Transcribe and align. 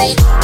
Bye. 0.00 0.39